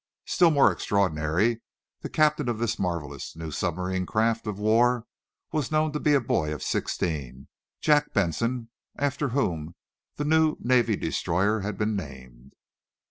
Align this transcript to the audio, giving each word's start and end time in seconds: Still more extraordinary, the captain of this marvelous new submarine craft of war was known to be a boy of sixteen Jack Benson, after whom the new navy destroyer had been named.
Still 0.25 0.49
more 0.49 0.71
extraordinary, 0.71 1.61
the 1.99 2.09
captain 2.09 2.49
of 2.49 2.57
this 2.57 2.79
marvelous 2.79 3.35
new 3.35 3.51
submarine 3.51 4.07
craft 4.07 4.47
of 4.47 4.57
war 4.57 5.05
was 5.51 5.71
known 5.71 5.91
to 5.91 5.99
be 5.99 6.15
a 6.15 6.19
boy 6.19 6.51
of 6.51 6.63
sixteen 6.63 7.47
Jack 7.81 8.11
Benson, 8.11 8.69
after 8.95 9.29
whom 9.29 9.75
the 10.15 10.25
new 10.25 10.55
navy 10.59 10.95
destroyer 10.95 11.59
had 11.59 11.77
been 11.77 11.95
named. 11.95 12.53